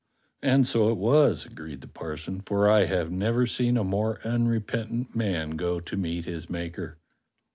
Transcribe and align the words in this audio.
"And 0.41 0.65
so 0.65 0.89
it 0.89 0.97
was," 0.97 1.45
agreed 1.45 1.81
the 1.81 1.87
parson, 1.87 2.41
"for 2.43 2.67
I 2.67 2.85
have 2.85 3.11
never 3.11 3.45
seen 3.45 3.77
a 3.77 3.83
more 3.83 4.19
unrepentant 4.25 5.15
man 5.15 5.51
go 5.51 5.79
to 5.79 5.95
meet 5.95 6.25
his 6.25 6.49
Maker." 6.49 6.97